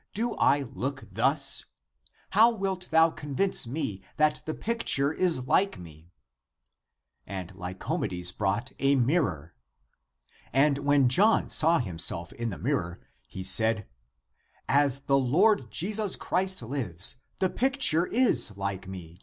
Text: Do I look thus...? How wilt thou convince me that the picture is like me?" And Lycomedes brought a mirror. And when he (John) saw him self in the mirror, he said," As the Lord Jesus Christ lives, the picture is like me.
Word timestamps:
Do 0.15 0.33
I 0.37 0.63
look 0.63 1.03
thus...? 1.11 1.65
How 2.31 2.49
wilt 2.49 2.87
thou 2.89 3.11
convince 3.11 3.67
me 3.67 4.01
that 4.17 4.41
the 4.47 4.55
picture 4.55 5.13
is 5.13 5.45
like 5.45 5.77
me?" 5.77 6.09
And 7.27 7.51
Lycomedes 7.53 8.31
brought 8.31 8.71
a 8.79 8.95
mirror. 8.95 9.53
And 10.51 10.79
when 10.79 11.03
he 11.03 11.07
(John) 11.09 11.51
saw 11.51 11.77
him 11.77 11.99
self 11.99 12.33
in 12.33 12.49
the 12.49 12.57
mirror, 12.57 12.99
he 13.27 13.43
said," 13.43 13.85
As 14.67 15.01
the 15.01 15.19
Lord 15.19 15.69
Jesus 15.69 16.15
Christ 16.15 16.63
lives, 16.63 17.17
the 17.37 17.51
picture 17.51 18.07
is 18.07 18.57
like 18.57 18.87
me. 18.87 19.19